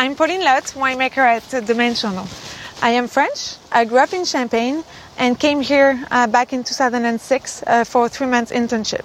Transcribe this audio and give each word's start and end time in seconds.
I'm 0.00 0.14
Pauline 0.14 0.42
Lhote, 0.42 0.74
winemaker 0.74 1.26
at 1.26 1.42
Chandon. 1.50 2.28
I 2.80 2.90
am 2.90 3.08
French. 3.08 3.56
I 3.72 3.84
grew 3.84 3.98
up 3.98 4.12
in 4.12 4.24
Champagne 4.24 4.84
and 5.16 5.36
came 5.36 5.60
here 5.60 6.06
uh, 6.12 6.28
back 6.28 6.52
in 6.52 6.62
2006 6.62 7.64
uh, 7.66 7.82
for 7.82 8.06
a 8.06 8.08
three 8.08 8.28
month 8.28 8.52
internship. 8.52 9.04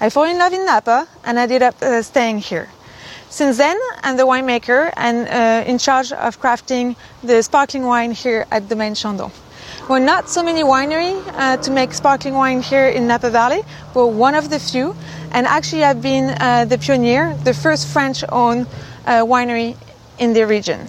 I 0.00 0.10
fell 0.10 0.24
in 0.24 0.36
love 0.36 0.52
in 0.52 0.66
Napa 0.66 1.06
and 1.22 1.38
I 1.38 1.44
ended 1.44 1.62
up 1.62 1.80
uh, 1.80 2.02
staying 2.02 2.38
here. 2.38 2.68
Since 3.30 3.58
then, 3.58 3.78
I'm 4.02 4.16
the 4.16 4.24
winemaker 4.24 4.92
and 4.96 5.28
uh, 5.28 5.70
in 5.70 5.78
charge 5.78 6.10
of 6.10 6.40
crafting 6.40 6.96
the 7.22 7.40
sparkling 7.40 7.84
wine 7.84 8.10
here 8.10 8.44
at 8.50 8.68
Domaine 8.68 8.96
Chandon. 8.96 9.30
We're 9.88 10.00
not 10.00 10.28
so 10.28 10.42
many 10.42 10.64
winery 10.64 11.14
uh, 11.34 11.58
to 11.58 11.70
make 11.70 11.92
sparkling 11.94 12.34
wine 12.34 12.60
here 12.60 12.88
in 12.88 13.06
Napa 13.06 13.30
Valley. 13.30 13.62
We're 13.94 14.06
one 14.06 14.34
of 14.34 14.50
the 14.50 14.58
few, 14.58 14.96
and 15.30 15.46
actually 15.46 15.84
I've 15.84 16.02
been 16.02 16.36
uh, 16.40 16.64
the 16.64 16.76
pioneer, 16.76 17.36
the 17.44 17.54
first 17.54 17.86
French-owned 17.86 18.66
winery 19.06 19.76
in 20.18 20.32
the 20.32 20.46
region. 20.46 20.88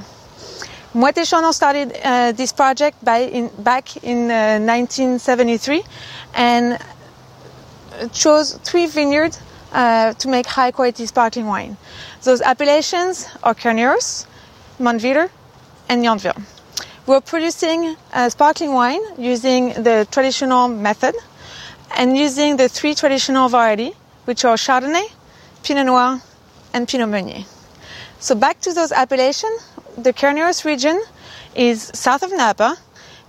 Moët 0.93 1.17
Chandon 1.29 1.51
started 1.51 1.91
uh, 2.03 2.31
this 2.31 2.53
project 2.53 2.97
in, 3.05 3.49
back 3.59 3.97
in 3.97 4.31
uh, 4.31 4.59
1973 4.59 5.83
and 6.35 6.79
chose 8.13 8.53
three 8.63 8.87
vineyards 8.87 9.41
uh, 9.73 10.13
to 10.13 10.29
make 10.29 10.45
high 10.45 10.71
quality 10.71 11.05
sparkling 11.05 11.47
wine. 11.47 11.75
Those 12.23 12.41
appellations 12.41 13.27
are 13.43 13.53
Carneros, 13.53 14.25
Mount 14.79 15.01
Veeder, 15.01 15.29
and 15.89 16.01
Yountville. 16.01 16.41
We're 17.05 17.19
producing 17.21 17.97
sparkling 18.29 18.73
wine 18.73 19.01
using 19.17 19.73
the 19.83 20.07
traditional 20.09 20.69
method 20.69 21.13
and 21.97 22.17
using 22.17 22.57
the 22.57 22.69
three 22.69 22.95
traditional 22.95 23.49
varieties, 23.49 23.93
which 24.23 24.45
are 24.45 24.55
Chardonnay, 24.55 25.07
Pinot 25.61 25.85
Noir, 25.85 26.21
and 26.73 26.87
Pinot 26.87 27.09
Meunier. 27.09 27.43
So 28.19 28.33
back 28.35 28.59
to 28.61 28.73
those 28.73 28.91
appellations, 28.91 29.71
the 29.97 30.13
Carneros 30.13 30.65
region 30.65 31.01
is 31.55 31.91
south 31.93 32.23
of 32.23 32.31
Napa, 32.31 32.77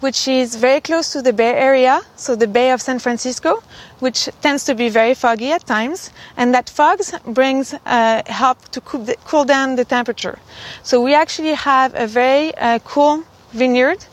which 0.00 0.28
is 0.28 0.56
very 0.56 0.80
close 0.80 1.12
to 1.12 1.22
the 1.22 1.32
Bay 1.32 1.54
Area, 1.54 2.02
so 2.16 2.36
the 2.36 2.46
Bay 2.46 2.70
of 2.70 2.82
San 2.82 2.98
Francisco, 2.98 3.62
which 4.00 4.28
tends 4.42 4.64
to 4.64 4.74
be 4.74 4.88
very 4.88 5.14
foggy 5.14 5.52
at 5.52 5.66
times, 5.66 6.10
and 6.36 6.54
that 6.54 6.68
fog 6.68 7.00
brings 7.24 7.74
uh, 7.86 8.22
help 8.26 8.68
to 8.68 8.80
cool, 8.80 9.44
down 9.44 9.76
the 9.76 9.84
temperature. 9.84 10.38
So 10.82 11.02
we 11.02 11.14
actually 11.14 11.54
have 11.54 11.94
a 11.94 12.06
very 12.06 12.54
uh, 12.56 12.78
cool 12.80 13.24
vineyard 13.56 14.04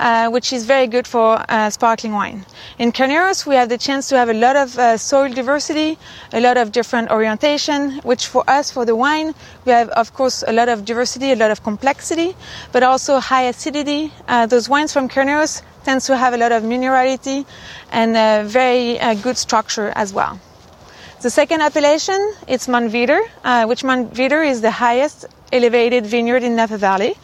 uh, 0.00 0.28
which 0.30 0.52
is 0.52 0.64
very 0.64 0.86
good 0.86 1.06
for 1.06 1.44
uh, 1.48 1.70
sparkling 1.70 2.12
wine. 2.12 2.44
In 2.78 2.90
Carneros, 2.90 3.46
we 3.46 3.54
have 3.54 3.68
the 3.68 3.78
chance 3.78 4.08
to 4.08 4.16
have 4.16 4.28
a 4.28 4.34
lot 4.34 4.56
of 4.56 4.78
uh, 4.78 4.96
soil 4.96 5.32
diversity, 5.32 5.98
a 6.32 6.40
lot 6.40 6.56
of 6.56 6.72
different 6.72 7.10
orientation, 7.10 7.98
which 8.00 8.26
for 8.26 8.42
us, 8.48 8.70
for 8.70 8.84
the 8.84 8.96
wine, 8.96 9.34
we 9.66 9.72
have, 9.72 9.90
of 9.90 10.14
course, 10.14 10.42
a 10.46 10.52
lot 10.52 10.68
of 10.68 10.84
diversity, 10.84 11.32
a 11.32 11.36
lot 11.36 11.50
of 11.50 11.62
complexity, 11.62 12.34
but 12.72 12.82
also 12.82 13.20
high 13.20 13.42
acidity. 13.42 14.10
Uh, 14.26 14.46
those 14.46 14.68
wines 14.68 14.92
from 14.92 15.08
Carneros 15.08 15.62
tend 15.84 16.00
to 16.02 16.16
have 16.16 16.34
a 16.34 16.36
lot 16.38 16.52
of 16.52 16.62
minerality 16.62 17.44
and 17.92 18.16
a 18.16 18.48
very 18.48 18.98
uh, 18.98 19.14
good 19.14 19.36
structure 19.36 19.92
as 19.94 20.12
well. 20.12 20.40
The 21.20 21.28
second 21.28 21.60
appellation 21.60 22.18
is 22.48 22.66
Mount 22.66 22.90
Veeder, 22.90 23.20
uh, 23.44 23.66
which 23.66 23.84
Mount 23.84 24.14
Veeder 24.14 24.42
is 24.48 24.62
the 24.62 24.70
highest 24.70 25.26
elevated 25.52 26.06
vineyard 26.06 26.42
in 26.42 26.54
Napa 26.54 26.78
Valley. 26.78 27.14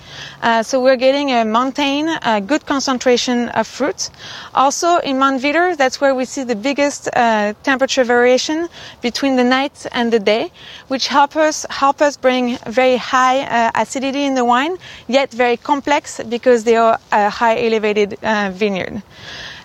Uh, 0.43 0.63
so 0.63 0.83
we're 0.83 0.97
getting 0.97 1.31
a 1.31 1.45
mountain, 1.45 2.09
a 2.23 2.41
good 2.41 2.67
concentration 2.67 3.49
of 3.51 3.67
fruit. 3.67 4.11
Also 4.55 4.99
in 4.99 5.19
Mount 5.19 5.37
Montveeder, 5.37 5.77
that's 5.77 6.01
where 6.01 6.15
we 6.15 6.25
see 6.25 6.45
the 6.45 6.57
biggest 6.57 7.09
uh, 7.13 7.53
temperature 7.63 8.05
variation 8.05 8.69
between 9.03 9.37
the 9.37 9.45
night 9.45 9.87
and 9.93 10.13
the 10.13 10.19
day, 10.19 10.51
which 10.89 11.09
help 11.09 11.37
us 11.37 11.67
help 11.69 12.01
us 12.01 12.17
bring 12.17 12.57
very 12.67 12.97
high 12.97 13.43
uh, 13.43 13.71
acidity 13.75 14.25
in 14.25 14.35
the 14.35 14.45
wine, 14.45 14.77
yet 15.09 15.31
very 15.31 15.57
complex 15.57 16.21
because 16.29 16.65
they 16.65 16.77
are 16.77 16.99
a 17.13 17.29
high 17.29 17.59
elevated 17.67 18.17
uh, 18.23 18.51
vineyard. 18.55 19.03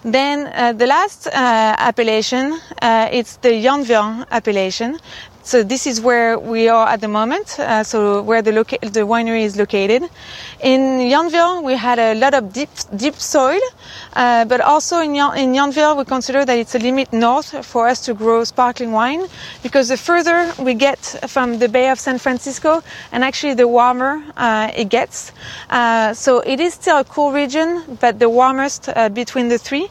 Then 0.03 0.47
uh, 0.47 0.73
the 0.73 0.87
last 0.87 1.27
uh, 1.27 1.31
appellation, 1.77 2.59
uh, 2.81 3.07
it's 3.11 3.35
the 3.37 3.49
Yountville 3.49 4.25
appellation, 4.31 4.97
so 5.43 5.63
this 5.63 5.87
is 5.87 6.01
where 6.01 6.37
we 6.37 6.67
are 6.69 6.87
at 6.87 7.01
the 7.01 7.07
moment. 7.07 7.59
Uh, 7.59 7.83
so 7.83 8.21
where 8.21 8.41
the, 8.41 8.51
loca- 8.51 8.79
the 8.81 9.01
winery 9.01 9.43
is 9.43 9.57
located. 9.57 10.03
In 10.61 10.81
Yountville, 10.99 11.63
we 11.63 11.75
had 11.75 11.99
a 11.99 12.13
lot 12.15 12.33
of 12.33 12.53
deep, 12.53 12.69
deep 12.95 13.15
soil, 13.15 13.59
uh, 14.13 14.45
but 14.45 14.61
also 14.61 14.99
in, 14.99 15.15
Yon- 15.15 15.37
in 15.37 15.53
Yountville, 15.53 15.97
we 15.97 16.05
consider 16.05 16.45
that 16.45 16.57
it's 16.57 16.75
a 16.75 16.79
limit 16.79 17.11
north 17.11 17.65
for 17.65 17.87
us 17.87 18.05
to 18.05 18.13
grow 18.13 18.43
sparkling 18.43 18.91
wine 18.91 19.25
because 19.63 19.89
the 19.89 19.97
further 19.97 20.53
we 20.59 20.73
get 20.73 20.99
from 21.27 21.57
the 21.59 21.67
Bay 21.67 21.89
of 21.89 21.99
San 21.99 22.17
Francisco, 22.17 22.83
and 23.11 23.23
actually 23.23 23.53
the 23.53 23.67
warmer 23.67 24.21
uh, 24.37 24.71
it 24.75 24.89
gets. 24.89 25.31
Uh, 25.69 26.13
so 26.13 26.39
it 26.39 26.59
is 26.59 26.73
still 26.73 26.99
a 26.99 27.03
cool 27.03 27.31
region, 27.31 27.97
but 27.99 28.19
the 28.19 28.29
warmest 28.29 28.89
uh, 28.89 29.09
between 29.09 29.47
the 29.47 29.57
three, 29.57 29.87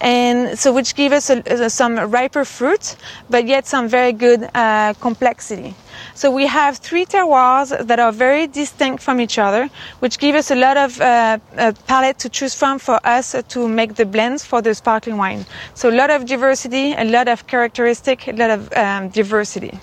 and 0.00 0.58
so 0.58 0.72
which 0.72 0.94
give 0.94 1.12
us 1.12 1.30
a, 1.30 1.42
a, 1.46 1.70
some 1.70 1.98
riper 2.10 2.44
fruit, 2.44 2.96
but 3.28 3.46
yet 3.46 3.66
some 3.66 3.88
very 3.88 4.12
good 4.12 4.48
complexity. 4.94 5.74
So 6.14 6.30
we 6.30 6.46
have 6.46 6.78
three 6.78 7.04
terroirs 7.04 7.86
that 7.86 7.98
are 7.98 8.12
very 8.12 8.46
distinct 8.46 9.02
from 9.02 9.20
each 9.20 9.38
other, 9.38 9.70
which 10.00 10.18
give 10.18 10.34
us 10.34 10.50
a 10.50 10.54
lot 10.54 10.76
of 10.76 11.00
uh, 11.00 11.38
palette 11.86 12.18
to 12.20 12.28
choose 12.28 12.54
from 12.54 12.78
for 12.78 13.00
us 13.04 13.34
to 13.48 13.68
make 13.68 13.94
the 13.94 14.06
blends 14.06 14.44
for 14.44 14.62
the 14.62 14.74
sparkling 14.74 15.16
wine. 15.16 15.46
So 15.74 15.88
a 15.90 15.96
lot 15.96 16.10
of 16.10 16.26
diversity, 16.26 16.92
a 16.94 17.04
lot 17.04 17.28
of 17.28 17.46
characteristic, 17.46 18.28
a 18.28 18.32
lot 18.32 18.50
of 18.50 18.72
um, 18.72 19.08
diversity. 19.08 19.78